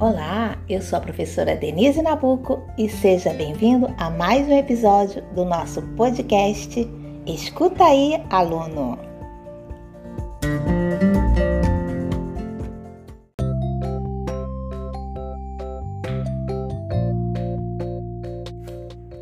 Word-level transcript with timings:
Olá, 0.00 0.56
eu 0.66 0.80
sou 0.80 0.96
a 0.96 1.02
professora 1.02 1.54
Denise 1.54 2.00
Nabuco 2.00 2.62
e 2.78 2.88
seja 2.88 3.34
bem-vindo 3.34 3.86
a 3.98 4.08
mais 4.08 4.48
um 4.48 4.56
episódio 4.56 5.20
do 5.34 5.44
nosso 5.44 5.82
podcast 5.94 6.88
Escuta 7.26 7.84
aí, 7.84 8.14
aluno! 8.30 8.98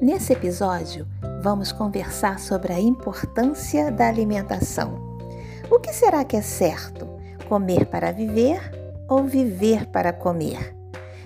Nesse 0.00 0.32
episódio, 0.32 1.08
vamos 1.42 1.72
conversar 1.72 2.38
sobre 2.38 2.72
a 2.72 2.78
importância 2.78 3.90
da 3.90 4.06
alimentação. 4.06 5.18
O 5.68 5.80
que 5.80 5.92
será 5.92 6.24
que 6.24 6.36
é 6.36 6.42
certo? 6.42 7.08
Comer 7.48 7.86
para 7.86 8.12
viver 8.12 8.87
ou 9.08 9.24
viver 9.24 9.86
para 9.86 10.12
comer? 10.12 10.76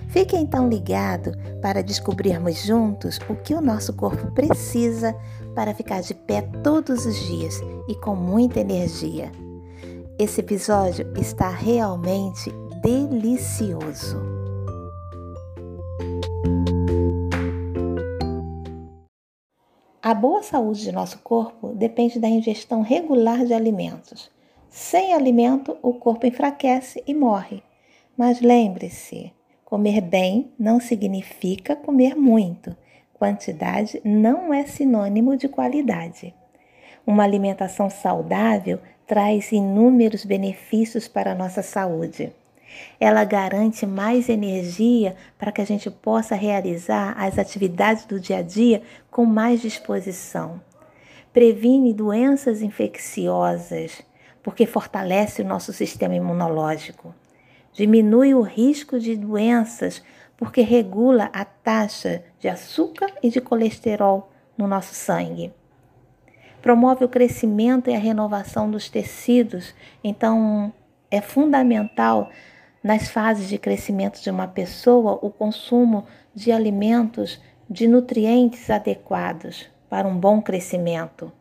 Fique 0.07 0.37
então 0.37 0.69
ligado 0.69 1.31
para 1.61 1.81
descobrirmos 1.81 2.61
juntos 2.63 3.19
o 3.27 3.35
que 3.35 3.53
o 3.53 3.61
nosso 3.61 3.93
corpo 3.93 4.31
precisa 4.31 5.15
para 5.55 5.73
ficar 5.73 6.01
de 6.01 6.13
pé 6.13 6.43
todos 6.63 7.05
os 7.05 7.15
dias 7.25 7.59
e 7.87 7.95
com 7.95 8.15
muita 8.15 8.59
energia. 8.59 9.31
Esse 10.19 10.41
episódio 10.41 11.11
está 11.17 11.49
realmente 11.49 12.51
delicioso. 12.83 14.21
A 19.99 20.13
boa 20.13 20.43
saúde 20.43 20.81
de 20.83 20.91
nosso 20.91 21.17
corpo 21.19 21.69
depende 21.69 22.19
da 22.19 22.27
ingestão 22.27 22.81
regular 22.81 23.45
de 23.45 23.53
alimentos. 23.53 24.29
Sem 24.69 25.13
alimento, 25.13 25.77
o 25.81 25.93
corpo 25.93 26.27
enfraquece 26.27 27.01
e 27.07 27.13
morre. 27.15 27.63
Mas 28.15 28.41
lembre-se, 28.41 29.33
comer 29.65 29.99
bem 29.99 30.51
não 30.59 30.79
significa 30.79 31.75
comer 31.75 32.15
muito. 32.15 32.77
Quantidade 33.11 33.99
não 34.05 34.53
é 34.53 34.67
sinônimo 34.67 35.35
de 35.35 35.47
qualidade. 35.47 36.31
Uma 37.07 37.23
alimentação 37.23 37.89
saudável 37.89 38.79
traz 39.07 39.51
inúmeros 39.51 40.25
benefícios 40.25 41.07
para 41.07 41.31
a 41.31 41.35
nossa 41.35 41.63
saúde. 41.63 42.31
Ela 42.99 43.23
garante 43.23 43.83
mais 43.83 44.29
energia 44.29 45.15
para 45.39 45.51
que 45.51 45.61
a 45.61 45.65
gente 45.65 45.89
possa 45.89 46.35
realizar 46.35 47.15
as 47.17 47.39
atividades 47.39 48.05
do 48.05 48.19
dia 48.19 48.37
a 48.37 48.41
dia 48.43 48.83
com 49.09 49.25
mais 49.25 49.59
disposição. 49.59 50.61
Previne 51.33 51.95
doenças 51.95 52.61
infecciosas, 52.61 54.03
porque 54.43 54.67
fortalece 54.67 55.41
o 55.41 55.45
nosso 55.45 55.73
sistema 55.73 56.13
imunológico 56.13 57.11
diminui 57.73 58.33
o 58.33 58.41
risco 58.41 58.99
de 58.99 59.15
doenças 59.15 60.03
porque 60.37 60.61
regula 60.61 61.29
a 61.33 61.45
taxa 61.45 62.23
de 62.39 62.47
açúcar 62.47 63.07
e 63.21 63.29
de 63.29 63.39
colesterol 63.41 64.31
no 64.57 64.67
nosso 64.67 64.93
sangue. 64.93 65.53
Promove 66.61 67.03
o 67.05 67.09
crescimento 67.09 67.89
e 67.89 67.95
a 67.95 67.99
renovação 67.99 68.69
dos 68.69 68.89
tecidos, 68.89 69.73
então 70.03 70.71
é 71.11 71.21
fundamental 71.21 72.29
nas 72.83 73.09
fases 73.09 73.49
de 73.49 73.57
crescimento 73.57 74.21
de 74.21 74.29
uma 74.29 74.47
pessoa 74.47 75.19
o 75.21 75.29
consumo 75.29 76.05
de 76.33 76.51
alimentos 76.51 77.41
de 77.69 77.87
nutrientes 77.87 78.69
adequados 78.69 79.69
para 79.89 80.07
um 80.07 80.17
bom 80.17 80.41
crescimento 80.41 81.31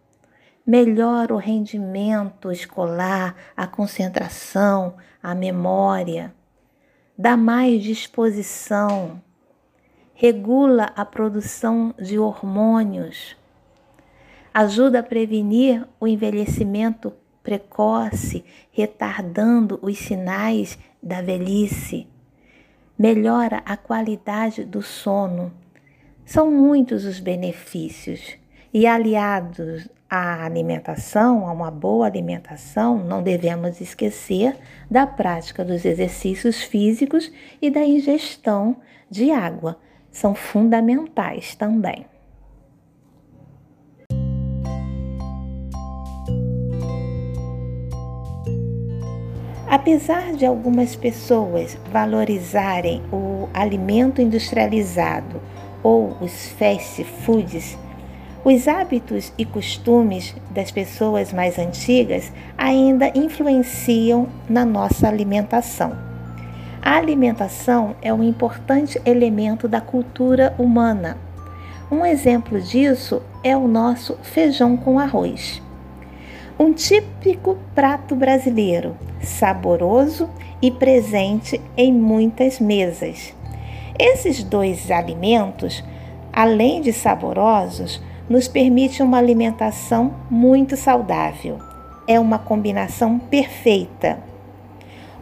melhora 0.66 1.34
o 1.34 1.38
rendimento 1.38 2.50
escolar, 2.50 3.34
a 3.56 3.66
concentração, 3.66 4.94
a 5.22 5.34
memória, 5.34 6.34
dá 7.18 7.36
mais 7.36 7.82
disposição, 7.82 9.20
regula 10.14 10.92
a 10.96 11.04
produção 11.04 11.94
de 11.98 12.18
hormônios, 12.18 13.36
ajuda 14.54 15.00
a 15.00 15.02
prevenir 15.02 15.86
o 15.98 16.06
envelhecimento 16.06 17.12
precoce, 17.42 18.44
retardando 18.70 19.78
os 19.82 19.98
sinais 19.98 20.78
da 21.02 21.20
velhice, 21.20 22.06
melhora 22.96 23.62
a 23.64 23.76
qualidade 23.76 24.64
do 24.64 24.80
sono. 24.80 25.52
São 26.24 26.50
muitos 26.50 27.04
os 27.04 27.18
benefícios. 27.18 28.40
E 28.74 28.86
aliados 28.86 29.86
à 30.12 30.44
alimentação, 30.44 31.48
a 31.48 31.52
uma 31.52 31.70
boa 31.70 32.04
alimentação, 32.04 32.98
não 32.98 33.22
devemos 33.22 33.80
esquecer 33.80 34.54
da 34.90 35.06
prática 35.06 35.64
dos 35.64 35.86
exercícios 35.86 36.62
físicos 36.62 37.32
e 37.62 37.70
da 37.70 37.82
ingestão 37.82 38.76
de 39.08 39.30
água. 39.30 39.78
São 40.10 40.34
fundamentais 40.34 41.54
também. 41.54 42.04
Apesar 49.66 50.34
de 50.34 50.44
algumas 50.44 50.94
pessoas 50.94 51.78
valorizarem 51.90 53.02
o 53.10 53.48
alimento 53.54 54.20
industrializado 54.20 55.40
ou 55.82 56.14
os 56.20 56.48
fast 56.48 57.02
foods, 57.24 57.78
os 58.44 58.66
hábitos 58.66 59.32
e 59.38 59.44
costumes 59.44 60.34
das 60.50 60.70
pessoas 60.70 61.32
mais 61.32 61.58
antigas 61.58 62.32
ainda 62.58 63.12
influenciam 63.16 64.26
na 64.48 64.64
nossa 64.64 65.06
alimentação. 65.06 65.96
A 66.80 66.96
alimentação 66.96 67.94
é 68.02 68.12
um 68.12 68.24
importante 68.24 69.00
elemento 69.06 69.68
da 69.68 69.80
cultura 69.80 70.52
humana. 70.58 71.16
Um 71.88 72.04
exemplo 72.04 72.60
disso 72.60 73.22
é 73.44 73.56
o 73.56 73.68
nosso 73.68 74.18
feijão 74.22 74.76
com 74.76 74.98
arroz. 74.98 75.62
Um 76.58 76.72
típico 76.72 77.56
prato 77.76 78.16
brasileiro, 78.16 78.96
saboroso 79.20 80.28
e 80.60 80.72
presente 80.72 81.60
em 81.76 81.92
muitas 81.92 82.58
mesas. 82.58 83.32
Esses 83.96 84.42
dois 84.42 84.90
alimentos, 84.90 85.84
além 86.32 86.80
de 86.80 86.92
saborosos, 86.92 88.02
nos 88.28 88.48
permite 88.48 89.02
uma 89.02 89.18
alimentação 89.18 90.14
muito 90.30 90.76
saudável. 90.76 91.58
É 92.06 92.18
uma 92.18 92.38
combinação 92.38 93.18
perfeita. 93.18 94.18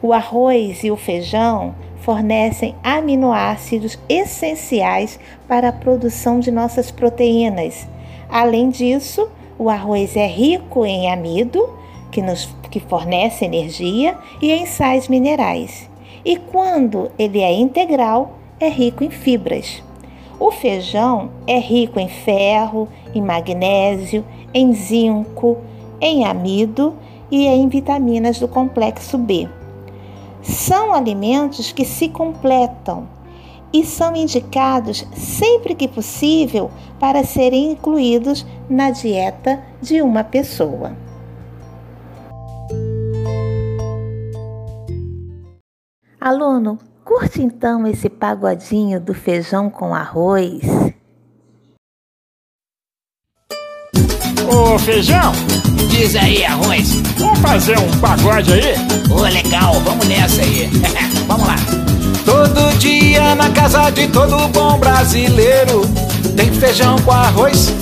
O 0.02 0.12
arroz 0.12 0.82
e 0.82 0.90
o 0.90 0.96
feijão 0.96 1.74
fornecem 2.00 2.74
aminoácidos 2.82 3.98
essenciais 4.08 5.20
para 5.46 5.68
a 5.68 5.72
produção 5.72 6.40
de 6.40 6.50
nossas 6.50 6.90
proteínas. 6.90 7.86
Além 8.28 8.70
disso, 8.70 9.28
o 9.58 9.68
arroz 9.68 10.16
é 10.16 10.26
rico 10.26 10.86
em 10.86 11.12
amido, 11.12 11.68
que, 12.10 12.22
nos, 12.22 12.48
que 12.70 12.80
fornece 12.80 13.44
energia, 13.44 14.16
e 14.40 14.50
em 14.50 14.64
sais 14.64 15.08
minerais. 15.08 15.90
E 16.24 16.36
quando 16.36 17.10
ele 17.18 17.40
é 17.40 17.52
integral, 17.52 18.38
é 18.58 18.68
rico 18.68 19.04
em 19.04 19.10
fibras. 19.10 19.82
O 20.40 20.50
feijão 20.50 21.30
é 21.46 21.58
rico 21.58 22.00
em 22.00 22.08
ferro, 22.08 22.88
em 23.14 23.20
magnésio, 23.20 24.24
em 24.54 24.72
zinco, 24.72 25.58
em 26.00 26.24
amido 26.24 26.94
e 27.30 27.46
em 27.46 27.68
vitaminas 27.68 28.40
do 28.40 28.48
complexo 28.48 29.18
B. 29.18 29.46
São 30.40 30.94
alimentos 30.94 31.72
que 31.72 31.84
se 31.84 32.08
completam 32.08 33.06
e 33.70 33.84
são 33.84 34.16
indicados 34.16 35.06
sempre 35.12 35.74
que 35.74 35.86
possível 35.86 36.70
para 36.98 37.22
serem 37.22 37.72
incluídos 37.72 38.46
na 38.68 38.90
dieta 38.90 39.62
de 39.82 40.00
uma 40.00 40.24
pessoa. 40.24 40.96
Aluno, 46.18 46.78
curte 47.10 47.42
então 47.42 47.88
esse 47.88 48.08
pagodinho 48.08 49.00
do 49.00 49.12
feijão 49.12 49.68
com 49.68 49.92
arroz. 49.92 50.60
Ô 54.48 54.78
feijão, 54.78 55.32
Diz 55.88 56.14
aí, 56.14 56.44
arroz. 56.44 56.88
vamos 57.18 57.38
fazer 57.40 57.76
um 57.80 57.90
pagode 57.98 58.52
aí? 58.52 58.74
Ô, 59.10 59.22
legal, 59.22 59.74
vamos 59.80 60.06
nessa 60.06 60.40
aí. 60.40 60.70
vamos 61.26 61.48
lá. 61.48 61.56
Todo 62.24 62.78
dia 62.78 63.34
na 63.34 63.50
casa 63.50 63.90
de 63.90 64.06
todo 64.06 64.46
bom 64.48 64.78
brasileiro 64.78 65.82
tem 66.36 66.52
feijão 66.52 66.96
com 67.00 67.10
arroz. 67.10 67.74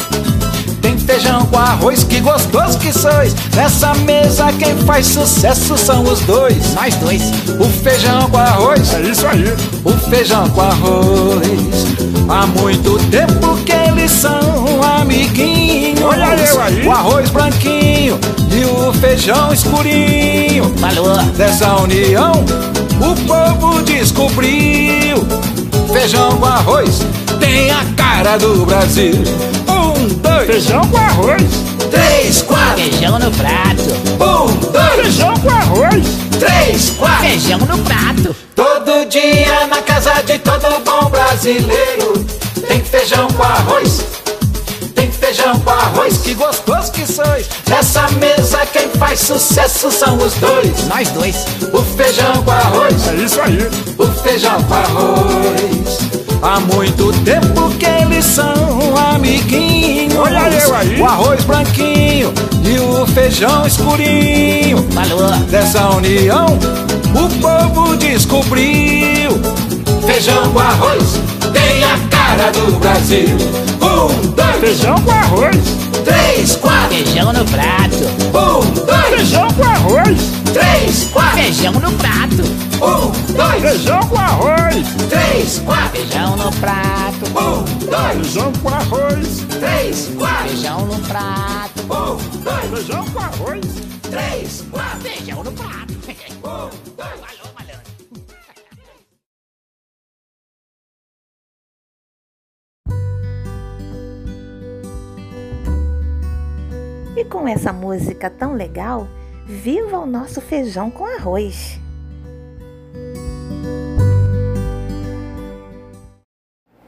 Feijão 1.18 1.44
com 1.46 1.58
arroz, 1.58 2.04
que 2.04 2.20
gostoso 2.20 2.78
que 2.78 2.92
sois. 2.92 3.34
Nessa 3.56 3.92
mesa 3.92 4.52
quem 4.52 4.76
faz 4.86 5.04
sucesso 5.04 5.76
são 5.76 6.04
os 6.04 6.20
dois. 6.20 6.74
Nós 6.74 6.94
dois. 6.94 7.20
O 7.58 7.64
feijão 7.82 8.30
com 8.30 8.36
arroz, 8.36 8.94
É 8.94 9.00
isso 9.00 9.26
aí. 9.26 9.44
o 9.84 9.90
feijão 10.08 10.48
com 10.50 10.60
arroz. 10.60 11.42
Há 12.28 12.46
muito 12.46 13.00
tempo 13.10 13.56
que 13.66 13.72
eles 13.72 14.12
são 14.12 14.38
amiguinhos. 15.00 16.00
Olha 16.04 16.36
eu 16.36 16.62
aí. 16.62 16.86
O 16.86 16.92
arroz 16.92 17.28
branquinho 17.30 18.16
e 18.52 18.64
o 18.64 18.92
feijão 18.92 19.52
escurinho. 19.52 20.72
Falou. 20.78 21.16
Dessa 21.36 21.74
união 21.78 22.44
o 23.00 23.26
povo 23.26 23.82
descobriu. 23.82 25.26
Feijão 25.92 26.36
com 26.38 26.46
arroz 26.46 27.00
tem 27.40 27.72
a 27.72 27.84
cara 27.96 28.38
do 28.38 28.64
Brasil. 28.64 29.14
Feijão 30.48 30.80
com 30.88 30.96
arroz. 30.96 31.42
três, 31.90 32.40
quatro. 32.40 32.76
Feijão 32.82 33.18
no 33.18 33.30
prato. 33.32 33.82
Um, 34.14 34.72
dois, 34.72 34.94
Feijão 35.02 35.34
com 35.34 35.50
arroz. 35.50 36.06
três, 36.40 36.90
quatro. 36.98 37.26
Feijão 37.28 37.58
no 37.58 37.78
prato. 37.84 38.34
Todo 38.56 39.06
dia 39.10 39.66
na 39.66 39.82
casa 39.82 40.14
de 40.22 40.38
todo 40.38 40.82
bom 40.86 41.10
brasileiro 41.10 42.24
tem 42.66 42.80
feijão 42.82 43.28
com 43.28 43.42
arroz. 43.42 44.02
Tem 44.94 45.12
feijão 45.12 45.60
com 45.60 45.70
arroz, 45.70 46.16
que 46.18 46.32
gostoso 46.32 46.92
que 46.92 47.06
sois. 47.06 47.46
Nessa 47.68 48.08
mesa 48.12 48.64
quem 48.72 48.88
faz 48.98 49.20
sucesso 49.20 49.92
são 49.92 50.16
os 50.16 50.32
dois. 50.34 50.86
Nós 50.88 51.10
dois. 51.10 51.44
O 51.74 51.82
feijão 51.94 52.42
com 52.42 52.50
arroz, 52.50 53.06
É 53.08 53.14
isso 53.16 53.38
aí. 53.42 53.58
o 53.98 54.06
feijão 54.22 54.62
com 54.64 54.74
arroz. 54.74 56.17
Há 56.42 56.60
muito 56.60 57.12
tempo 57.24 57.70
que 57.78 57.86
eles 57.86 58.24
são 58.24 58.96
amiguinhos. 59.12 60.14
Olha 60.16 60.48
eu 60.48 60.74
aí. 60.74 61.00
O 61.00 61.04
arroz 61.04 61.44
branquinho 61.44 62.32
e 62.64 62.78
o 62.78 63.06
feijão 63.06 63.66
escurinho. 63.66 64.86
Falou. 64.92 65.30
Dessa 65.50 65.88
união, 65.90 66.46
o 67.14 67.28
povo 67.40 67.96
descobriu. 67.96 69.30
Feijão 70.06 70.50
com 70.52 70.58
arroz 70.60 71.20
tem 71.52 71.84
a 71.84 71.98
cara 72.08 72.50
do 72.52 72.78
Brasil. 72.78 73.36
Um, 73.82 74.30
dois, 74.30 74.56
Feijão 74.60 74.94
com 75.02 75.10
arroz. 75.10 75.56
três, 76.04 76.56
quatro. 76.56 76.96
Feijão 76.96 77.32
no 77.32 77.44
prato. 77.44 78.27
Três, 80.58 81.04
quatro. 81.10 81.38
Feijão 81.38 81.72
no 81.74 81.92
prato. 81.92 82.42
Um, 82.82 83.32
dois, 83.34 83.62
Feijão 83.62 84.00
com 84.08 84.18
arroz. 84.18 84.86
três, 85.08 85.58
quatro. 85.60 85.90
Feijão 86.00 86.36
no 86.36 86.52
prato. 86.52 87.24
Um, 87.26 87.86
dois, 87.86 88.12
Feijão 88.14 88.52
com 88.54 88.68
arroz. 88.68 89.46
três, 89.60 90.08
quatro. 90.18 90.48
Feijão 90.48 90.86
no 90.86 90.98
prato. 91.00 91.82
Um, 91.82 92.40
dois, 92.42 92.70
Feijão 92.70 93.04
com 93.06 93.20
arroz. 93.20 93.64
três, 94.02 94.64
quatro. 94.70 95.00
Feijão 95.00 95.44
no 95.44 95.52
prato. 95.52 95.92
Um, 96.44 96.94
dois. 96.96 97.18
E 107.16 107.24
com 107.24 107.48
essa 107.48 107.72
música 107.72 108.30
tão 108.30 108.54
legal, 108.54 109.08
viva 109.48 109.98
o 109.98 110.04
nosso 110.04 110.42
feijão 110.42 110.90
com 110.90 111.06
arroz! 111.06 111.80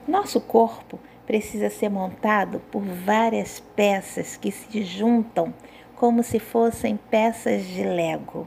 Nosso 0.06 0.42
corpo 0.42 1.00
precisa 1.26 1.70
ser 1.70 1.88
montado 1.88 2.60
por 2.70 2.82
várias 2.82 3.60
peças 3.74 4.36
que 4.36 4.52
se 4.52 4.82
juntam 4.82 5.54
como 5.96 6.22
se 6.22 6.38
fossem 6.38 6.98
peças 7.10 7.64
de 7.64 7.82
Lego. 7.82 8.46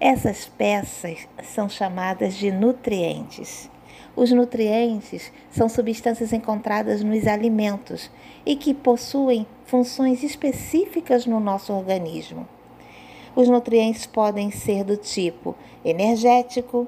Essas 0.00 0.46
peças 0.46 1.28
são 1.42 1.68
chamadas 1.68 2.34
de 2.36 2.50
nutrientes. 2.50 3.70
Os 4.16 4.32
nutrientes 4.32 5.30
são 5.50 5.68
substâncias 5.68 6.32
encontradas 6.32 7.04
nos 7.04 7.26
alimentos 7.26 8.10
e 8.46 8.56
que 8.56 8.72
possuem 8.72 9.46
funções 9.66 10.22
específicas 10.22 11.26
no 11.26 11.38
nosso 11.38 11.74
organismo. 11.74 12.48
Os 13.36 13.48
nutrientes 13.48 14.06
podem 14.06 14.50
ser 14.50 14.84
do 14.84 14.96
tipo 14.96 15.56
energético, 15.84 16.86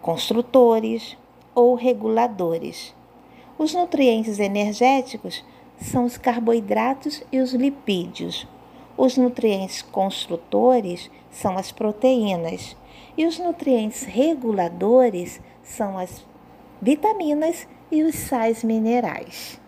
construtores 0.00 1.16
ou 1.54 1.74
reguladores. 1.74 2.94
Os 3.58 3.74
nutrientes 3.74 4.38
energéticos 4.38 5.44
são 5.80 6.04
os 6.04 6.16
carboidratos 6.16 7.22
e 7.30 7.38
os 7.38 7.52
lipídios. 7.54 8.46
Os 8.96 9.16
nutrientes 9.16 9.82
construtores 9.82 11.10
são 11.30 11.56
as 11.58 11.72
proteínas. 11.72 12.76
E 13.16 13.26
os 13.26 13.38
nutrientes 13.38 14.04
reguladores 14.04 15.40
são 15.62 15.98
as 15.98 16.24
vitaminas 16.80 17.66
e 17.90 18.02
os 18.02 18.14
sais 18.14 18.64
minerais. 18.64 19.61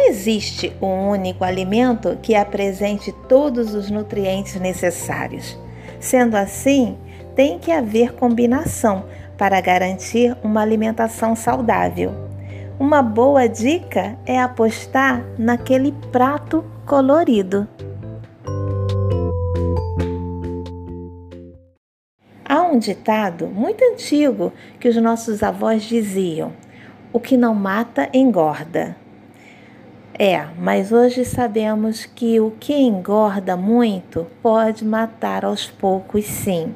Não 0.00 0.08
existe 0.08 0.74
um 0.80 1.10
único 1.10 1.44
alimento 1.44 2.18
que 2.22 2.34
apresente 2.34 3.12
todos 3.28 3.74
os 3.74 3.90
nutrientes 3.90 4.58
necessários. 4.58 5.58
Sendo 6.00 6.36
assim, 6.36 6.96
tem 7.36 7.58
que 7.58 7.70
haver 7.70 8.14
combinação 8.14 9.04
para 9.36 9.60
garantir 9.60 10.34
uma 10.42 10.62
alimentação 10.62 11.36
saudável. 11.36 12.12
Uma 12.78 13.02
boa 13.02 13.46
dica 13.46 14.16
é 14.24 14.40
apostar 14.40 15.22
naquele 15.38 15.92
prato 16.10 16.64
colorido. 16.86 17.68
Há 22.42 22.62
um 22.62 22.78
ditado 22.78 23.48
muito 23.48 23.84
antigo 23.84 24.50
que 24.80 24.88
os 24.88 24.96
nossos 24.96 25.42
avós 25.42 25.82
diziam: 25.82 26.54
o 27.12 27.20
que 27.20 27.36
não 27.36 27.54
mata 27.54 28.08
engorda. 28.14 28.96
É, 30.18 30.46
mas 30.58 30.92
hoje 30.92 31.24
sabemos 31.24 32.04
que 32.04 32.40
o 32.40 32.50
que 32.50 32.74
engorda 32.74 33.56
muito 33.56 34.26
pode 34.42 34.84
matar 34.84 35.44
aos 35.44 35.70
poucos, 35.70 36.26
sim, 36.26 36.74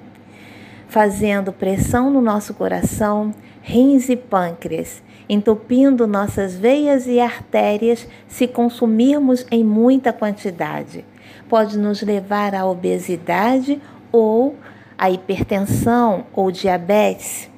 fazendo 0.88 1.52
pressão 1.52 2.10
no 2.10 2.20
nosso 2.20 2.54
coração, 2.54 3.34
rins 3.60 4.08
e 4.08 4.16
pâncreas, 4.16 5.02
entupindo 5.28 6.06
nossas 6.06 6.56
veias 6.56 7.06
e 7.06 7.20
artérias 7.20 8.06
se 8.28 8.46
consumirmos 8.46 9.46
em 9.50 9.64
muita 9.64 10.12
quantidade. 10.12 11.04
Pode 11.48 11.78
nos 11.78 12.02
levar 12.02 12.54
à 12.54 12.64
obesidade 12.64 13.80
ou 14.10 14.54
à 14.96 15.10
hipertensão 15.10 16.24
ou 16.32 16.50
diabetes 16.50 17.50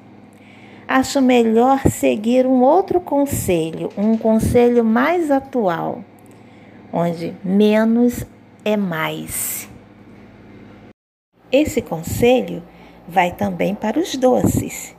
acho 0.87 1.21
melhor 1.21 1.81
seguir 1.89 2.47
um 2.47 2.61
outro 2.61 3.01
conselho, 3.01 3.89
um 3.97 4.17
conselho 4.17 4.85
mais 4.85 5.29
atual, 5.29 6.03
onde 6.93 7.35
menos 7.43 8.25
é 8.63 8.77
mais. 8.77 9.69
Esse 11.51 11.81
conselho 11.81 12.63
vai 13.07 13.31
também 13.31 13.75
para 13.75 13.99
os 13.99 14.15
doces. 14.15 14.95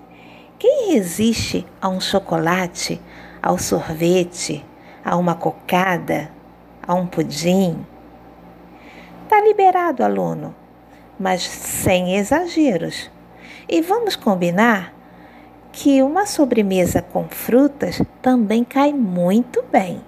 Quem 0.58 0.92
resiste 0.92 1.66
a 1.80 1.88
um 1.88 2.00
chocolate, 2.00 3.00
ao 3.40 3.58
sorvete, 3.58 4.64
a 5.04 5.16
uma 5.16 5.34
cocada, 5.34 6.30
a 6.86 6.94
um 6.94 7.06
pudim? 7.06 7.86
Tá 9.28 9.40
liberado, 9.40 10.02
aluno, 10.02 10.54
mas 11.18 11.42
sem 11.42 12.16
exageros. 12.16 13.10
E 13.68 13.80
vamos 13.82 14.16
combinar 14.16 14.97
que 15.80 16.02
uma 16.02 16.26
sobremesa 16.26 17.00
com 17.00 17.28
frutas 17.28 18.02
também 18.20 18.64
cai 18.64 18.92
muito 18.92 19.64
bem. 19.70 20.00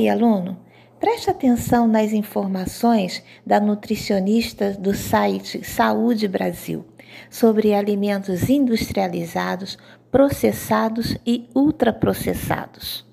Aí, 0.00 0.08
aluno. 0.08 0.58
Preste 0.98 1.30
atenção 1.30 1.86
nas 1.86 2.12
informações 2.12 3.22
da 3.46 3.60
nutricionista 3.60 4.72
do 4.72 4.94
site 4.94 5.64
Saúde 5.64 6.28
Brasil 6.28 6.84
sobre 7.28 7.74
alimentos 7.74 8.48
industrializados, 8.48 9.78
processados 10.10 11.16
e 11.26 11.48
ultraprocessados. 11.54 13.09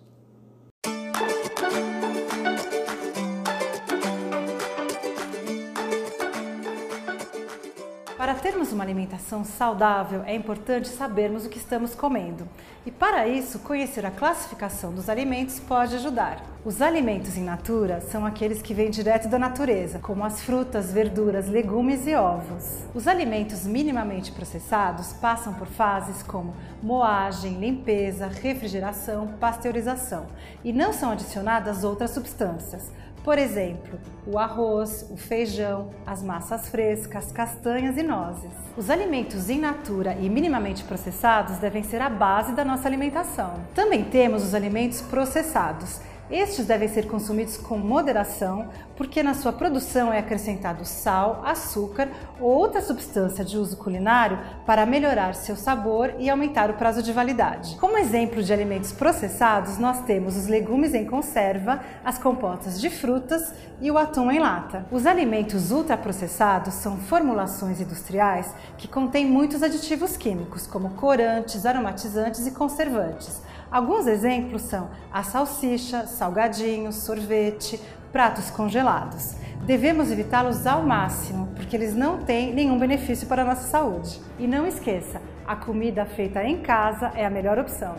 Termos 8.47 8.71
uma 8.71 8.81
alimentação 8.81 9.43
saudável, 9.43 10.23
é 10.25 10.33
importante 10.33 10.87
sabermos 10.87 11.45
o 11.45 11.49
que 11.49 11.57
estamos 11.57 11.93
comendo. 11.93 12.47
E 12.85 12.91
para 12.91 13.27
isso, 13.27 13.59
conhecer 13.59 14.05
a 14.05 14.09
classificação 14.09 14.93
dos 14.93 15.09
alimentos 15.09 15.59
pode 15.59 15.95
ajudar. 15.95 16.41
Os 16.63 16.81
alimentos 16.81 17.35
in 17.35 17.43
natura 17.43 17.99
são 17.99 18.25
aqueles 18.25 18.61
que 18.61 18.73
vêm 18.73 18.89
direto 18.89 19.27
da 19.27 19.37
natureza, 19.37 19.99
como 19.99 20.23
as 20.23 20.41
frutas, 20.41 20.93
verduras, 20.93 21.49
legumes 21.49 22.07
e 22.07 22.15
ovos. 22.15 22.85
Os 22.95 23.05
alimentos 23.05 23.65
minimamente 23.65 24.31
processados 24.31 25.11
passam 25.11 25.53
por 25.53 25.67
fases 25.67 26.23
como 26.23 26.55
moagem, 26.81 27.59
limpeza, 27.59 28.27
refrigeração, 28.27 29.27
pasteurização 29.41 30.27
e 30.63 30.71
não 30.71 30.93
são 30.93 31.11
adicionadas 31.11 31.83
outras 31.83 32.11
substâncias. 32.11 32.89
Por 33.27 33.37
exemplo, 33.37 33.99
o 34.25 34.39
arroz, 34.39 35.05
o 35.11 35.17
feijão, 35.17 35.89
as 36.05 36.23
massas 36.23 36.69
frescas, 36.69 37.29
castanhas 37.29 37.97
e 37.97 38.01
nozes. 38.01 38.53
Os 38.77 38.89
alimentos 38.89 39.49
in 39.49 39.59
natura 39.59 40.13
e 40.13 40.29
minimamente 40.29 40.81
processados 40.85 41.57
devem 41.57 41.83
ser 41.83 42.01
a 42.01 42.09
base 42.09 42.53
da 42.53 42.63
nossa 42.63 42.87
alimentação. 42.87 43.55
Também 43.75 44.05
temos 44.05 44.45
os 44.45 44.53
alimentos 44.53 45.01
processados. 45.01 45.99
Estes 46.29 46.65
devem 46.65 46.89
ser 46.89 47.07
consumidos 47.07 47.55
com 47.55 47.77
moderação, 47.77 48.67
porque 48.97 49.23
na 49.23 49.33
sua 49.33 49.53
produção 49.53 50.11
é 50.11 50.19
acrescentado 50.19 50.83
sal, 50.83 51.41
açúcar 51.45 52.09
ou 52.37 52.49
outra 52.49 52.81
substância 52.81 53.45
de 53.45 53.57
uso 53.57 53.77
culinário 53.77 54.37
para 54.65 54.85
melhorar 54.85 55.33
seu 55.35 55.55
sabor 55.55 56.13
e 56.19 56.29
aumentar 56.29 56.69
o 56.69 56.73
prazo 56.73 57.01
de 57.01 57.13
validade. 57.13 57.77
Como 57.77 57.97
exemplo 57.97 58.43
de 58.43 58.51
alimentos 58.51 58.91
processados, 58.91 59.77
nós 59.77 60.01
temos 60.01 60.35
os 60.35 60.47
legumes 60.47 60.93
em 60.93 61.05
conserva, 61.05 61.79
as 62.03 62.17
compotas 62.17 62.81
de 62.81 62.89
frutas 62.89 63.53
e 63.79 63.89
o 63.89 63.97
atum 63.97 64.29
em 64.29 64.39
lata. 64.39 64.85
Os 64.91 65.05
alimentos 65.05 65.71
ultraprocessados 65.71 66.73
são 66.73 66.97
formulações 66.97 67.79
industriais 67.79 68.53
que 68.77 68.87
contêm 68.87 69.25
muitos 69.25 69.63
aditivos 69.63 70.17
químicos, 70.17 70.67
como 70.67 70.89
corantes, 70.91 71.65
aromatizantes 71.65 72.45
e 72.45 72.51
conservantes. 72.51 73.46
Alguns 73.69 74.07
exemplos 74.07 74.61
são 74.61 74.89
a 75.11 75.23
salsicha, 75.23 76.07
salgadinhos, 76.07 76.95
sorvete, 76.95 77.79
pratos 78.13 78.49
congelados. 78.49 79.35
Devemos 79.65 80.09
evitá-los 80.09 80.65
ao 80.65 80.83
máximo, 80.83 81.49
porque 81.53 81.75
eles 81.75 81.93
não 81.93 82.19
têm 82.19 82.53
nenhum 82.53 82.79
benefício 82.79 83.27
para 83.27 83.41
a 83.41 83.45
nossa 83.45 83.67
saúde. 83.67 84.21
E 84.39 84.47
não 84.47 84.65
esqueça, 84.65 85.21
a 85.45 85.55
comida 85.57 86.05
feita 86.05 86.41
em 86.45 86.61
casa 86.61 87.11
é 87.13 87.25
a 87.25 87.29
melhor 87.29 87.59
opção. 87.59 87.93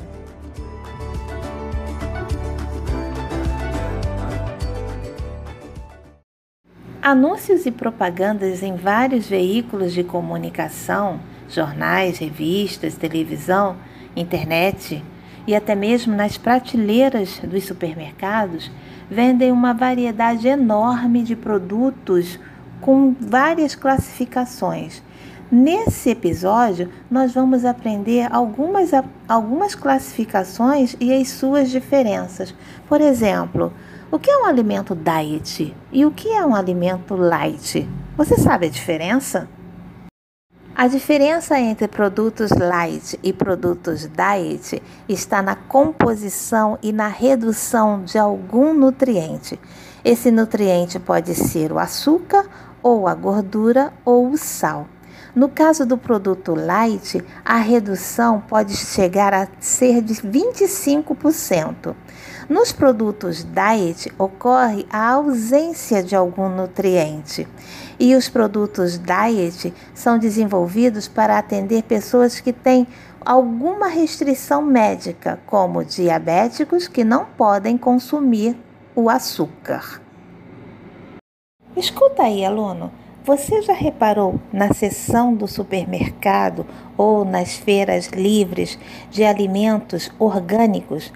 Anúncios 7.03 7.67
e 7.67 7.71
propagandas 7.71 8.63
em 8.63 8.75
vários 8.75 9.29
veículos 9.29 9.93
de 9.93 10.03
comunicação, 10.03 11.21
jornais, 11.49 12.19
revistas, 12.19 12.97
televisão, 12.97 13.77
internet 14.17 15.05
e 15.49 15.55
até 15.55 15.75
mesmo 15.75 16.15
nas 16.15 16.37
prateleiras 16.37 17.41
dos 17.43 17.65
supermercados 17.65 18.71
vendem 19.11 19.51
uma 19.51 19.73
variedade 19.73 20.47
enorme 20.47 21.23
de 21.23 21.35
produtos 21.35 22.39
com 22.83 23.17
várias 23.19 23.75
classificações. 23.75 25.03
Nesse 25.51 26.11
episódio, 26.11 26.91
nós 27.11 27.33
vamos 27.33 27.65
aprender 27.65 28.29
algumas, 28.31 28.91
algumas 29.27 29.75
classificações 29.75 30.95
e 31.01 31.11
as 31.15 31.31
suas 31.31 31.71
diferenças. 31.71 32.55
Por 32.87 33.01
exemplo, 33.01 33.73
o 34.11 34.19
que 34.19 34.31
é 34.31 34.37
um 34.37 34.45
alimento 34.45 34.95
diet 34.95 35.75
e 35.91 36.05
o 36.05 36.11
que 36.11 36.29
é 36.29 36.45
um 36.45 36.55
alimento 36.55 37.17
light? 37.17 37.89
Você 38.19 38.37
sabe 38.37 38.67
a 38.67 38.71
diferença? 38.71 39.49
A 40.81 40.87
diferença 40.87 41.59
entre 41.59 41.89
produtos 41.89 42.53
light 42.53 43.19
e 43.21 43.33
produtos 43.33 44.07
diet 44.07 44.81
está 45.09 45.43
na 45.43 45.57
composição 45.57 46.79
e 46.81 46.93
na 46.93 47.09
redução 47.09 48.05
de 48.05 48.17
algum 48.17 48.73
nutriente. 48.73 49.59
Esse 50.05 50.31
nutriente 50.31 51.01
pode 51.01 51.35
ser 51.35 51.73
o 51.73 51.81
açúcar, 51.81 52.49
ou 52.81 53.09
a 53.09 53.15
gordura, 53.17 53.93
ou 54.05 54.31
o 54.31 54.39
sal. 54.39 54.87
No 55.35 55.49
caso 55.49 55.85
do 55.85 55.99
produto 55.99 56.55
light, 56.55 57.25
a 57.45 57.57
redução 57.57 58.41
pode 58.41 58.77
chegar 58.77 59.35
a 59.35 59.49
ser 59.59 60.01
de 60.01 60.15
25%. 60.15 61.93
Nos 62.49 62.73
produtos 62.73 63.45
diet 63.45 64.11
ocorre 64.19 64.87
a 64.91 65.11
ausência 65.11 66.03
de 66.03 66.17
algum 66.17 66.49
nutriente. 66.49 67.47
E 68.01 68.15
os 68.17 68.31
produtos 68.31 68.99
diet 68.99 69.75
são 69.93 70.19
desenvolvidos 70.19 71.07
para 71.07 71.37
atender 71.37 71.83
pessoas 71.83 72.41
que 72.41 72.55
têm 72.55 72.87
alguma 73.21 73.89
restrição 73.89 74.63
médica, 74.63 75.39
como 75.45 75.85
diabéticos 75.85 76.89
que 76.89 77.05
não 77.05 77.27
podem 77.27 77.77
consumir 77.77 78.57
o 78.97 79.11
açúcar. 79.11 80.01
Escuta 81.77 82.23
aí, 82.23 82.47
aluno. 82.47 82.91
Você 83.25 83.61
já 83.61 83.75
reparou 83.75 84.41
na 84.51 84.73
seção 84.73 85.35
do 85.35 85.47
supermercado 85.47 86.65
ou 86.97 87.27
nas 87.27 87.57
feiras 87.57 88.07
livres 88.07 88.79
de 89.11 89.23
alimentos 89.23 90.11
orgânicos 90.19 91.13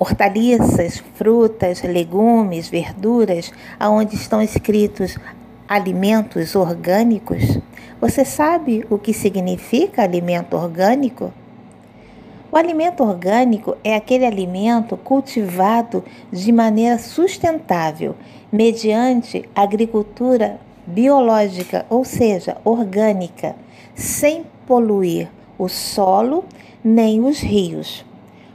hortaliças, 0.00 1.04
frutas, 1.14 1.82
legumes, 1.82 2.70
verduras, 2.70 3.52
aonde 3.78 4.14
estão 4.14 4.40
escritos 4.40 5.18
alimentos 5.68 6.56
orgânicos? 6.56 7.58
Você 8.00 8.24
sabe 8.24 8.86
o 8.88 8.96
que 8.96 9.12
significa 9.12 10.02
alimento 10.02 10.56
orgânico? 10.56 11.30
O 12.50 12.56
alimento 12.56 13.02
orgânico 13.04 13.76
é 13.84 13.94
aquele 13.94 14.24
alimento 14.24 14.96
cultivado 14.96 16.02
de 16.32 16.50
maneira 16.50 16.98
sustentável, 16.98 18.16
mediante 18.50 19.46
agricultura 19.54 20.58
biológica, 20.86 21.84
ou 21.90 22.06
seja, 22.06 22.56
orgânica, 22.64 23.54
sem 23.94 24.46
poluir 24.66 25.28
o 25.58 25.68
solo 25.68 26.42
nem 26.82 27.22
os 27.22 27.38
rios. 27.38 28.04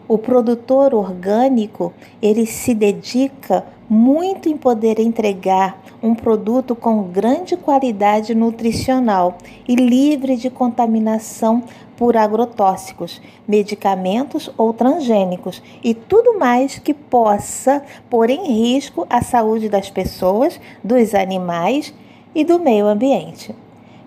O 0.07 0.19
produtor 0.19 0.93
orgânico, 0.93 1.91
ele 2.21 2.45
se 2.45 2.75
dedica 2.75 3.65
muito 3.89 4.47
em 4.47 4.55
poder 4.55 4.99
entregar 4.99 5.81
um 6.01 6.13
produto 6.13 6.75
com 6.75 7.03
grande 7.03 7.57
qualidade 7.57 8.35
nutricional 8.35 9.37
e 9.67 9.75
livre 9.75 10.35
de 10.35 10.51
contaminação 10.51 11.63
por 11.97 12.15
agrotóxicos, 12.15 13.19
medicamentos 13.47 14.49
ou 14.55 14.73
transgênicos 14.73 15.63
e 15.83 15.95
tudo 15.95 16.37
mais 16.37 16.77
que 16.77 16.93
possa 16.93 17.81
pôr 18.07 18.29
em 18.29 18.45
risco 18.45 19.07
a 19.09 19.23
saúde 19.23 19.69
das 19.69 19.89
pessoas, 19.89 20.59
dos 20.83 21.15
animais 21.15 21.91
e 22.35 22.43
do 22.43 22.59
meio 22.59 22.85
ambiente. 22.85 23.55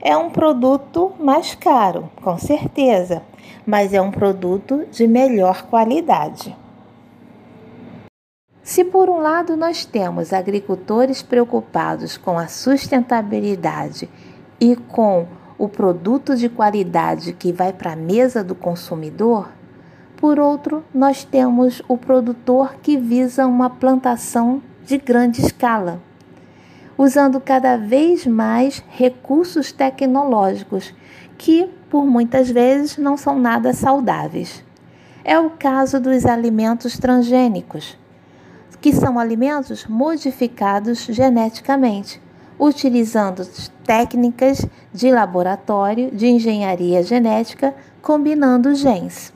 É 0.00 0.17
um 0.17 0.31
produto 0.31 1.12
mais 1.19 1.57
caro, 1.57 2.09
com 2.23 2.38
certeza, 2.38 3.23
mas 3.67 3.93
é 3.93 4.00
um 4.00 4.12
produto 4.12 4.87
de 4.93 5.09
melhor 5.09 5.62
qualidade. 5.62 6.57
Se 8.62 8.85
por 8.85 9.11
um 9.11 9.19
lado 9.19 9.57
nós 9.57 9.85
temos 9.85 10.33
agricultores 10.33 11.21
preocupados 11.21 12.17
com 12.17 12.38
a 12.38 12.47
sustentabilidade 12.47 14.09
e 14.61 14.76
com 14.76 15.26
o 15.59 15.69
produto 15.69 16.37
de 16.37 16.49
qualidade 16.49 17.33
que 17.33 17.52
vai 17.52 17.73
para 17.73 17.95
a 17.95 17.97
mesa 17.97 18.45
do 18.45 18.55
consumidor, 18.55 19.49
por 20.17 20.38
outro, 20.38 20.85
nós 20.95 21.25
temos 21.25 21.83
o 21.88 21.97
produtor 21.97 22.75
que 22.83 22.97
visa 22.97 23.47
uma 23.47 23.71
plantação 23.71 24.62
de 24.85 24.99
grande 24.99 25.40
escala, 25.40 26.00
usando 26.99 27.40
cada 27.40 27.76
vez 27.76 28.26
mais 28.26 28.83
recursos 28.88 29.71
tecnológicos 29.71 30.93
que 31.38 31.71
por 31.88 32.05
muitas 32.05 32.50
vezes 32.50 32.99
não 32.99 33.17
são 33.17 33.38
nada 33.38 33.73
saudáveis. 33.73 34.64
É 35.25 35.38
o 35.38 35.50
caso 35.50 36.00
dos 36.00 36.26
alimentos 36.26 36.99
transgênicos, 36.99 37.97
que 38.81 38.93
são 38.93 39.19
alimentos 39.19 39.87
modificados 39.87 41.05
geneticamente, 41.05 42.21
utilizando 42.59 43.49
técnicas 43.85 44.67
de 44.93 45.11
laboratório 45.12 46.11
de 46.11 46.26
engenharia 46.26 47.02
genética 47.05 47.75
combinando 48.02 48.75
genes. 48.75 49.33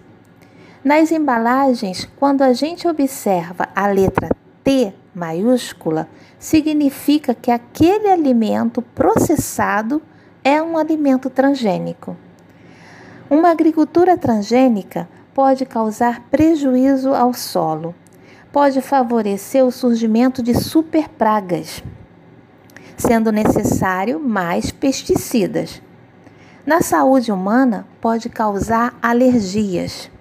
Nas 0.83 1.13
embalagens, 1.13 2.09
quando 2.17 2.43
a 2.43 2.53
gente 2.53 2.89
observa 2.89 3.69
a 3.75 3.87
letra 3.87 4.29
T 4.65 4.93
maiúscula 5.15 6.09
significa 6.39 7.35
que 7.35 7.51
aquele 7.51 8.09
alimento 8.09 8.81
processado 8.81 10.01
é 10.45 10.63
um 10.63 10.77
alimento 10.77 11.31
transgênico. 11.31 12.17
Uma 13.31 13.51
agricultura 13.51 14.17
transgênica 14.17 15.09
pode 15.33 15.65
causar 15.65 16.21
prejuízo 16.31 17.15
ao 17.15 17.33
solo, 17.33 17.95
pode 18.53 18.81
favorecer 18.83 19.65
o 19.65 19.71
surgimento 19.71 20.43
de 20.43 20.55
superpragas, 20.55 21.83
sendo 22.97 23.33
necessário 23.33 24.21
mais 24.21 24.71
pesticidas. 24.71 25.81
Na 26.67 26.81
saúde 26.81 27.33
humana, 27.33 27.87
pode 28.01 28.29
causar 28.29 28.95
alergias. 29.03 30.12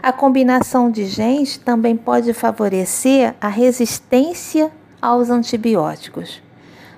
A 0.00 0.12
combinação 0.12 0.90
de 0.90 1.06
genes 1.06 1.56
também 1.56 1.96
pode 1.96 2.32
favorecer 2.32 3.34
a 3.40 3.48
resistência 3.48 4.70
aos 5.02 5.28
antibióticos. 5.28 6.40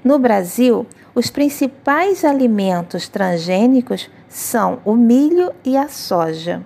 No 0.05 0.19
Brasil, 0.19 0.87
os 1.15 1.31
principais 1.31 2.25
alimentos 2.25 3.09
transgênicos 3.09 4.11
são 4.29 4.81
o 4.85 4.95
milho 4.95 5.53
e 5.65 5.77
a 5.77 5.89
soja. 5.89 6.63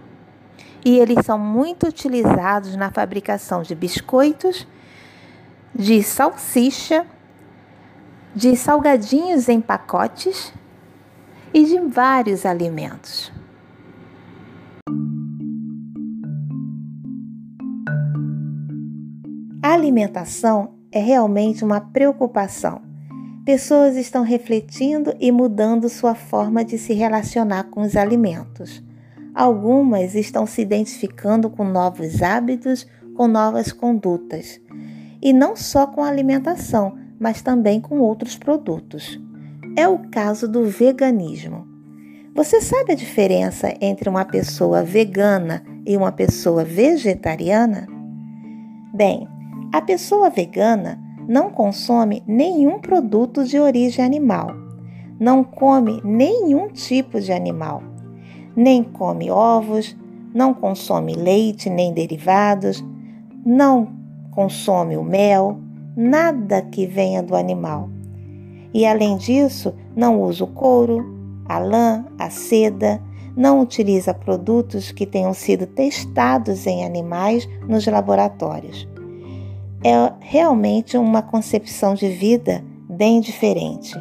E 0.85 0.99
eles 0.99 1.25
são 1.25 1.39
muito 1.39 1.87
utilizados 1.87 2.75
na 2.77 2.91
fabricação 2.91 3.63
de 3.63 3.75
biscoitos, 3.75 4.67
de 5.75 6.03
salsicha, 6.03 7.07
de 8.35 8.57
salgadinhos 8.57 9.49
em 9.49 9.61
pacotes 9.61 10.53
e 11.55 11.65
de 11.65 11.79
vários 11.79 12.45
alimentos. 12.45 13.33
Alimentação 19.75 20.75
é 20.91 21.01
realmente 21.01 21.65
uma 21.65 21.81
preocupação. 21.81 22.81
Pessoas 23.45 23.97
estão 23.97 24.23
refletindo 24.23 25.15
e 25.21 25.31
mudando 25.31 25.89
sua 25.89 26.15
forma 26.15 26.65
de 26.65 26.79
se 26.79 26.95
relacionar 26.95 27.65
com 27.65 27.83
os 27.83 27.97
alimentos. 27.97 28.83
Algumas 29.35 30.15
estão 30.15 30.47
se 30.47 30.63
identificando 30.63 31.51
com 31.51 31.65
novos 31.65 32.23
hábitos, 32.23 32.87
com 33.15 33.27
novas 33.27 33.73
condutas. 33.73 34.61
E 35.21 35.33
não 35.33 35.57
só 35.57 35.87
com 35.87 36.03
a 36.03 36.09
alimentação, 36.09 36.97
mas 37.19 37.43
também 37.43 37.81
com 37.81 37.99
outros 37.99 38.37
produtos. 38.37 39.21
É 39.77 39.89
o 39.89 39.99
caso 40.11 40.49
do 40.49 40.65
veganismo. 40.65 41.67
Você 42.35 42.61
sabe 42.61 42.93
a 42.93 42.97
diferença 42.97 43.75
entre 43.81 44.09
uma 44.09 44.25
pessoa 44.25 44.83
vegana 44.83 45.63
e 45.87 45.97
uma 45.97 46.13
pessoa 46.13 46.65
vegetariana? 46.65 47.87
Bem, 48.93 49.29
a 49.75 49.83
pessoa 49.83 50.31
vegana 50.31 51.01
não 51.27 51.51
consome 51.51 52.23
nenhum 52.29 52.79
produto 52.79 53.45
de 53.45 53.59
origem 53.59 54.05
animal, 54.05 54.55
não 55.19 55.43
come 55.43 56.01
nenhum 56.05 56.69
tipo 56.69 57.21
de 57.21 57.33
animal, 57.33 57.83
nem 58.55 58.85
come 58.85 59.33
ovos, 59.33 59.97
não 60.33 60.55
consome 60.55 61.15
leite 61.15 61.69
nem 61.69 61.93
derivados, 61.93 62.85
não 63.45 63.89
consome 64.31 64.97
o 64.97 65.03
mel, 65.03 65.59
nada 65.97 66.63
que 66.63 66.87
venha 66.87 67.21
do 67.21 67.35
animal. 67.35 67.91
E 68.73 68.87
além 68.87 69.17
disso, 69.17 69.75
não 69.97 70.23
usa 70.23 70.45
o 70.45 70.47
couro, 70.47 71.05
a 71.47 71.59
lã, 71.59 72.05
a 72.17 72.31
seda, 72.31 73.03
não 73.37 73.61
utiliza 73.61 74.15
produtos 74.15 74.93
que 74.93 75.05
tenham 75.05 75.35
sido 75.35 75.67
testados 75.67 76.65
em 76.65 76.85
animais 76.85 77.49
nos 77.67 77.85
laboratórios 77.89 78.94
é 79.85 80.13
realmente 80.21 80.97
uma 80.97 81.21
concepção 81.21 81.95
de 81.95 82.09
vida 82.09 82.65
bem 82.89 83.21
diferente. 83.21 83.95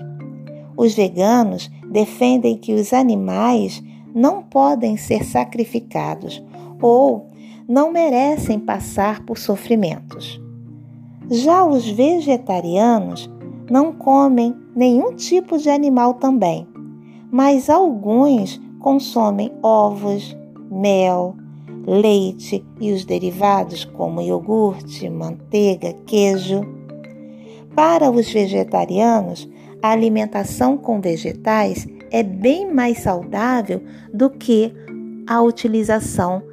Os 0.78 0.94
veganos 0.94 1.70
defendem 1.92 2.58
que 2.58 2.74
os 2.74 2.94
animais 2.94 3.84
não 4.16 4.42
podem 4.42 4.96
ser 4.96 5.26
sacrificados 5.26 6.42
ou 6.82 7.28
não 7.68 7.92
merecem 7.92 8.58
passar 8.60 9.26
por 9.26 9.38
sofrimentos. 9.38 10.42
Já 11.30 11.66
os 11.66 11.88
vegetarianos 11.88 13.30
não 13.70 13.92
comem 13.92 14.56
nenhum 14.76 15.14
tipo 15.14 15.58
de 15.58 15.70
animal 15.70 16.16
também, 16.16 16.68
mas 17.32 17.70
alguns 17.70 18.62
consomem 18.80 19.52
ovos, 19.62 20.36
mel, 20.70 21.36
leite 21.86 22.66
e 22.80 22.92
os 22.92 23.06
derivados 23.06 23.86
como 23.86 24.22
iogurte, 24.22 25.10
manteiga, 25.10 25.94
queijo. 26.06 26.62
Para 27.76 28.10
os 28.10 28.32
vegetarianos, 28.32 29.50
a 29.82 29.90
alimentação 29.90 30.78
com 30.78 31.02
vegetais 31.02 31.88
é 32.12 32.24
bem 32.24 32.72
mais 32.72 33.00
saudável 33.00 33.82
do 34.14 34.30
que 34.30 34.74
a 35.28 35.42
utilização 35.42 36.44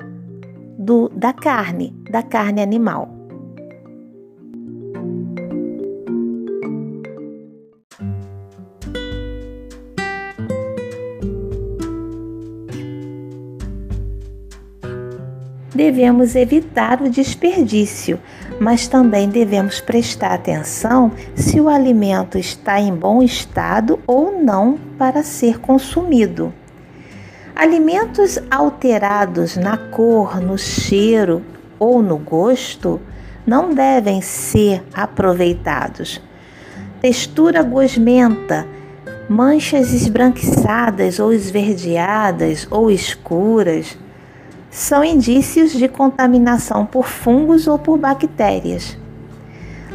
do, 0.78 1.08
da 1.10 1.32
carne, 1.32 1.94
da 2.10 2.22
carne 2.22 2.62
animal. 2.62 3.19
Devemos 15.80 16.36
evitar 16.36 17.00
o 17.00 17.08
desperdício, 17.08 18.20
mas 18.60 18.86
também 18.86 19.30
devemos 19.30 19.80
prestar 19.80 20.34
atenção 20.34 21.10
se 21.34 21.58
o 21.58 21.70
alimento 21.70 22.36
está 22.36 22.78
em 22.78 22.94
bom 22.94 23.22
estado 23.22 23.98
ou 24.06 24.42
não 24.42 24.78
para 24.98 25.22
ser 25.22 25.58
consumido. 25.58 26.52
Alimentos 27.56 28.38
alterados 28.50 29.56
na 29.56 29.78
cor, 29.78 30.38
no 30.38 30.58
cheiro 30.58 31.42
ou 31.78 32.02
no 32.02 32.18
gosto 32.18 33.00
não 33.46 33.72
devem 33.72 34.20
ser 34.20 34.84
aproveitados. 34.92 36.20
Textura 37.00 37.62
gosmenta, 37.62 38.66
manchas 39.30 39.94
esbranquiçadas 39.94 41.18
ou 41.18 41.32
esverdeadas 41.32 42.68
ou 42.70 42.90
escuras 42.90 43.96
são 44.70 45.02
indícios 45.02 45.72
de 45.72 45.88
contaminação 45.88 46.86
por 46.86 47.06
fungos 47.06 47.66
ou 47.66 47.78
por 47.78 47.98
bactérias. 47.98 48.96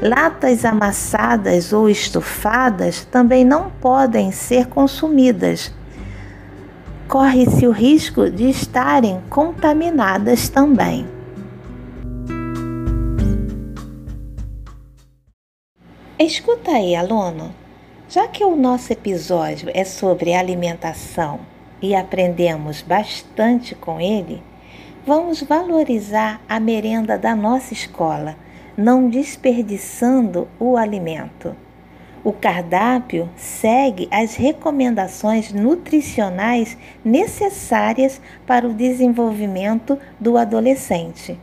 Latas 0.01 0.65
amassadas 0.65 1.71
ou 1.71 1.89
estufadas 1.89 3.05
também 3.05 3.45
não 3.45 3.71
podem 3.79 4.31
ser 4.31 4.67
consumidas. 4.67 5.73
Corre-se 7.07 7.65
o 7.65 7.71
risco 7.71 8.29
de 8.29 8.49
estarem 8.49 9.21
contaminadas 9.29 10.49
também. 10.49 11.07
Escuta 16.19 16.71
aí, 16.71 16.95
aluno. 16.95 17.53
Já 18.09 18.27
que 18.27 18.43
o 18.43 18.55
nosso 18.55 18.91
episódio 18.91 19.69
é 19.73 19.83
sobre 19.83 20.33
alimentação 20.33 21.39
e 21.81 21.95
aprendemos 21.95 22.81
bastante 22.81 23.75
com 23.75 23.99
ele, 23.99 24.41
Vamos 25.07 25.43
valorizar 25.43 26.41
a 26.49 26.59
merenda 26.59 27.15
da 27.15 27.35
nossa 27.35 27.75
escola, 27.75 28.35
não 28.75 29.07
desperdiçando 29.07 30.47
o 30.59 30.75
alimento. 30.75 31.55
O 32.23 32.33
cardápio 32.33 33.29
segue 33.35 34.07
as 34.09 34.33
recomendações 34.33 35.53
nutricionais 35.53 36.75
necessárias 37.03 38.19
para 38.47 38.67
o 38.67 38.73
desenvolvimento 38.73 39.95
do 40.19 40.39
adolescente. 40.39 41.39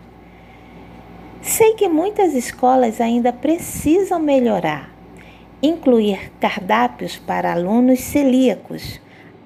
Sei 1.40 1.74
que 1.74 1.88
muitas 1.88 2.34
escolas 2.34 3.00
ainda 3.00 3.32
precisam 3.32 4.18
melhorar, 4.18 4.90
incluir 5.62 6.32
cardápios 6.40 7.16
para 7.16 7.52
alunos 7.52 8.00
celíacos 8.00 9.00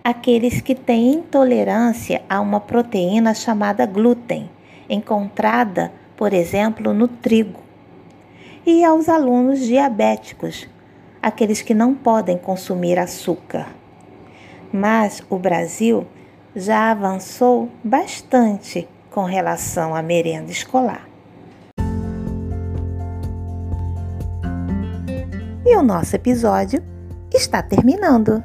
aqueles 0.07 0.61
que 0.61 0.73
têm 0.73 1.14
intolerância 1.14 2.23
a 2.29 2.40
uma 2.40 2.61
proteína 2.61 3.35
chamada 3.35 3.85
glúten, 3.85 4.49
encontrada, 4.88 5.90
por 6.16 6.33
exemplo, 6.33 6.95
no 6.95 7.09
trigo, 7.09 7.59
e 8.64 8.85
aos 8.85 9.09
alunos 9.09 9.59
diabéticos, 9.59 10.69
aqueles 11.21 11.61
que 11.61 11.75
não 11.75 11.92
podem 11.92 12.38
consumir 12.38 13.01
açúcar. 13.01 13.66
Mas 14.73 15.25
o 15.29 15.40
Brasil 15.40 16.07
já 16.55 16.92
avançou 16.92 17.69
bastante 17.83 18.87
com 19.11 19.25
relação 19.25 19.92
à 19.92 20.03
merenda 20.03 20.53
escolar. 20.53 21.05
E 25.64 25.77
o 25.77 25.83
nosso 25.83 26.14
episódio 26.14 26.81
está 27.35 27.61
terminando 27.61 28.40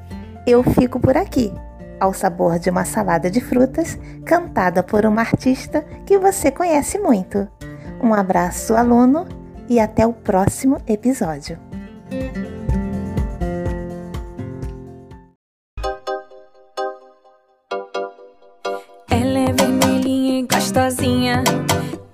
eu 0.46 0.64
fico 0.64 1.00
por 1.00 1.16
aqui, 1.16 1.52
ao 2.00 2.14
sabor 2.14 2.58
de 2.58 2.70
uma 2.70 2.84
salada 2.84 3.30
de 3.30 3.40
frutas 3.40 3.98
cantada 4.26 4.82
por 4.82 5.06
uma 5.06 5.22
artista 5.22 5.86
que 6.06 6.18
você 6.18 6.50
conhece 6.50 6.98
muito. 6.98 7.48
Um 8.02 8.14
abraço, 8.14 8.76
aluno, 8.76 9.28
e 9.70 9.80
até 9.80 10.06
o 10.06 10.12
próximo 10.12 10.82
episódio. 10.88 11.58
Ela 19.10 19.40
é 19.40 19.54
vermelhinha 19.54 20.40
e 20.40 20.48
gostosinha. 20.48 21.44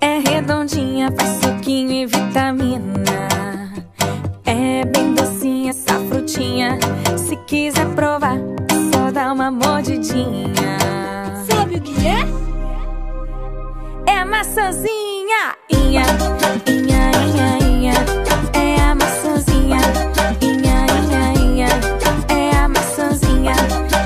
É 0.02 0.20
redondinha, 0.20 1.10
faz 1.18 1.30
suquinho 1.42 1.92
e 1.94 2.06
vitamina. 2.06 3.07
Sabe 10.08 11.76
o 11.76 11.82
que 11.82 12.08
é? 12.08 12.26
É 14.10 14.24
maçãzinha. 14.24 15.56
Inha, 15.70 16.06
inha, 16.66 17.12
inha, 17.26 17.58
inha. 17.68 17.94
É 18.54 18.82
a 18.82 18.96
maçãzinha. 18.96 19.80
Inha, 20.42 20.86
inha, 20.98 21.34
inha. 21.44 21.68
É 22.30 22.56
a 22.56 22.70
maçãzinha. 22.70 23.54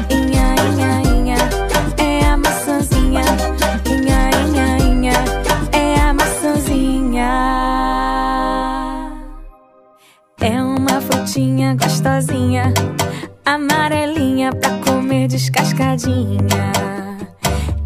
Inha, 0.09 0.55
inha, 0.65 1.01
inha. 1.13 1.37
É 1.97 2.25
a 2.25 2.37
maçãzinha. 2.37 3.21
Inha, 3.85 4.31
inha, 4.41 4.77
inha. 4.79 5.13
É 5.71 5.99
a 5.99 6.13
maçãzinha. 6.15 7.29
É 10.41 10.63
uma 10.63 10.99
frutinha 10.99 11.75
gostosinha, 11.75 12.73
amarelinha 13.45 14.53
pra 14.53 14.77
comer 14.79 15.27
descascadinha. 15.27 16.71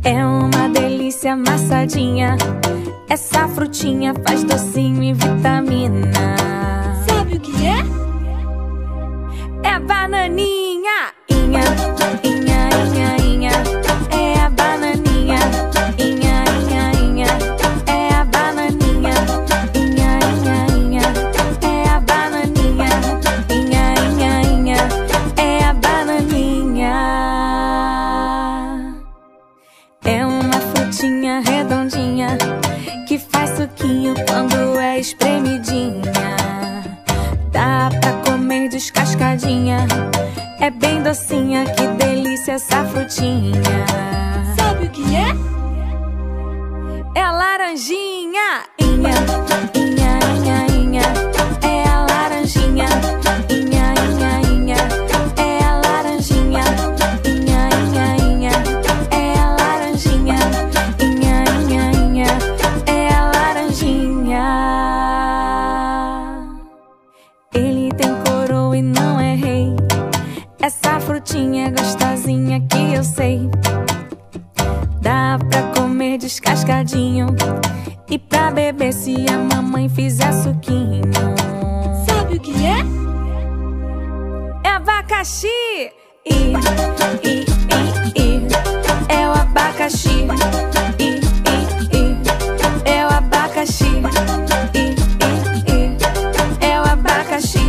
É 0.03 0.25
uma 0.25 0.69
delícia 0.69 1.33
amassadinha. 1.33 2.37
Essa 3.09 3.47
frutinha 3.47 4.13
faz 4.25 4.43
docinho 4.43 5.03
e 5.03 5.13
vitamina. 5.13 6.11
Sabe 7.07 7.35
o 7.35 7.39
que 7.39 7.65
é? 7.65 7.79
É 9.69 9.79
bananinha. 9.79 11.13
Inha, 11.29 11.61
e 78.15 78.19
pra 78.19 78.49
beber 78.49 78.93
se 78.93 79.13
a 79.29 79.37
mamãe 79.37 79.89
fizer 79.89 80.31
suquinho. 80.31 81.03
Sabe 82.07 82.37
o 82.37 82.39
que 82.39 82.53
é? 82.65 82.79
É 84.63 84.71
abacaxi! 84.71 85.47
E, 85.47 86.53
e, 87.23 87.27
e, 87.27 87.45
e. 88.15 88.47
É 89.09 89.27
o 89.27 89.33
abacaxi. 89.33 90.27
E, 90.97 91.03
e, 91.03 91.59
e. 91.91 92.89
É 92.89 93.05
o 93.05 93.09
abacaxi. 93.09 94.01
É 96.61 96.79
o 96.79 96.83
abacaxi. 96.85 97.59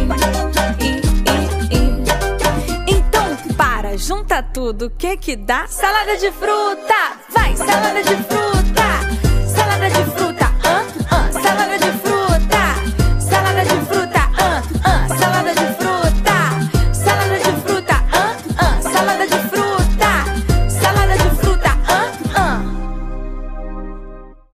Então 2.87 3.54
para, 3.56 3.98
junta 3.98 4.44
tudo, 4.44 4.87
o 4.87 4.90
que 4.90 5.16
que 5.16 5.35
dá? 5.35 5.66
Salada 5.66 6.16
de 6.16 6.30
fruta! 6.30 7.18
Vai! 7.30 7.56
Salada 7.56 8.00
de 8.00 8.14
fruta! 8.22 8.56